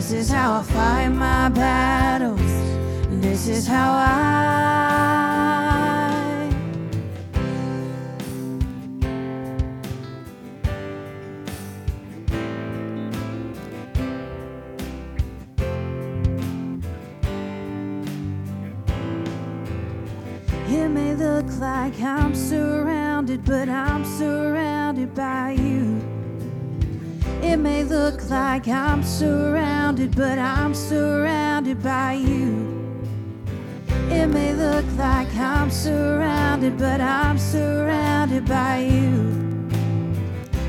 [0.00, 2.40] This is how I fight my battles.
[3.20, 4.08] This is how I.
[20.66, 26.19] It may look like I'm surrounded, but I'm surrounded by you.
[27.50, 33.02] It may look like I'm surrounded, but I'm surrounded by you.
[34.08, 39.68] It may look like I'm surrounded, but I'm surrounded by you.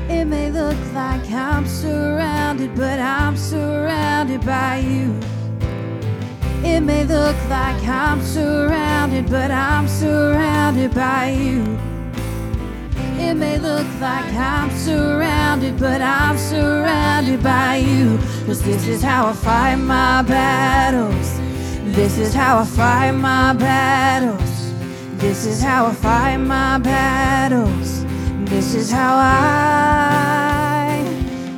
[0.08, 5.20] It may look like I'm surrounded, but I'm surrounded by you.
[6.64, 11.91] It may look like I'm surrounded, but I'm surrounded by you.
[13.24, 18.18] It may look like I'm surrounded, but I'm surrounded by you.
[18.46, 21.38] Cause this is how I fight my battles.
[21.94, 24.72] This is how I fight my battles.
[25.18, 28.04] This is how I fight my battles.
[28.50, 30.42] This is how I.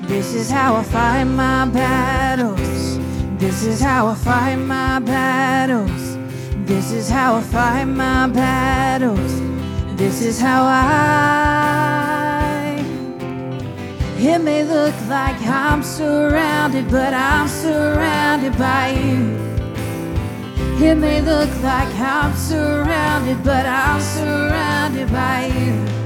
[0.07, 2.99] This is how I fight my battles.
[3.39, 6.19] This is how I fight my battles.
[6.67, 9.44] This is how I fight my battles.
[9.97, 11.95] This is how I.
[14.19, 19.39] It may look like I'm surrounded, but I'm surrounded by you.
[20.85, 26.04] It may look like I'm surrounded, but I'm surrounded by you.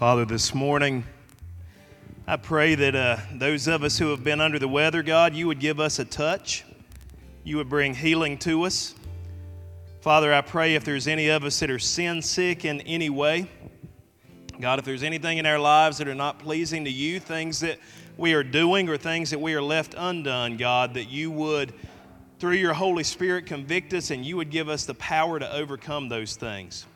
[0.00, 1.04] Father, this morning,
[2.26, 5.46] I pray that uh, those of us who have been under the weather, God, you
[5.48, 6.64] would give us a touch.
[7.44, 8.94] You would bring healing to us.
[10.00, 13.46] Father, I pray if there's any of us that are sin sick in any way,
[14.58, 17.78] God, if there's anything in our lives that are not pleasing to you, things that
[18.16, 21.74] we are doing or things that we are left undone, God, that you would,
[22.38, 26.08] through your Holy Spirit, convict us and you would give us the power to overcome
[26.08, 26.86] those things.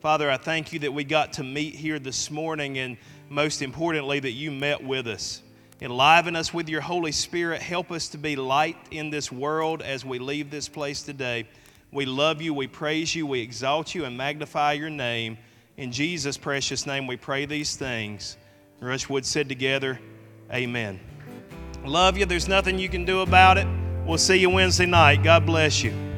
[0.00, 2.96] Father, I thank you that we got to meet here this morning and
[3.28, 5.42] most importantly, that you met with us.
[5.82, 7.60] Enliven us with your Holy Spirit.
[7.60, 11.46] Help us to be light in this world as we leave this place today.
[11.92, 15.36] We love you, we praise you, we exalt you, and magnify your name.
[15.76, 18.38] In Jesus' precious name, we pray these things.
[18.80, 20.00] Rushwood said together,
[20.50, 20.98] Amen.
[21.84, 22.24] Love you.
[22.24, 23.66] There's nothing you can do about it.
[24.06, 25.22] We'll see you Wednesday night.
[25.22, 26.09] God bless you.